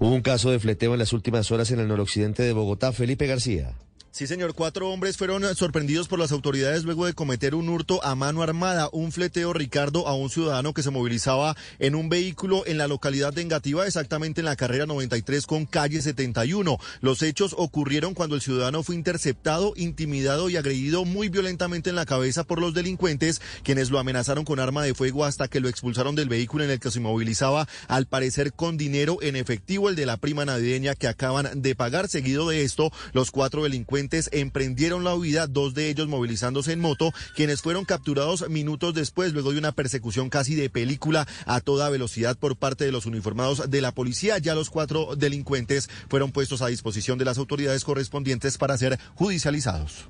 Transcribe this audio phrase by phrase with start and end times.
[0.00, 2.92] Hubo un caso de fleteo en las últimas horas en el noroccidente de Bogotá.
[2.92, 3.72] Felipe García.
[4.14, 4.54] Sí, señor.
[4.54, 8.88] Cuatro hombres fueron sorprendidos por las autoridades luego de cometer un hurto a mano armada,
[8.92, 13.32] un fleteo, Ricardo, a un ciudadano que se movilizaba en un vehículo en la localidad
[13.32, 16.78] de Engativá, exactamente en la carrera 93 con calle 71.
[17.00, 22.06] Los hechos ocurrieron cuando el ciudadano fue interceptado, intimidado y agredido muy violentamente en la
[22.06, 26.14] cabeza por los delincuentes, quienes lo amenazaron con arma de fuego hasta que lo expulsaron
[26.14, 30.06] del vehículo en el que se movilizaba, al parecer con dinero en efectivo, el de
[30.06, 32.06] la prima navideña que acaban de pagar.
[32.06, 37.12] Seguido de esto, los cuatro delincuentes emprendieron la huida, dos de ellos movilizándose en moto,
[37.34, 42.36] quienes fueron capturados minutos después, luego de una persecución casi de película a toda velocidad
[42.36, 44.38] por parte de los uniformados de la policía.
[44.38, 50.06] Ya los cuatro delincuentes fueron puestos a disposición de las autoridades correspondientes para ser judicializados.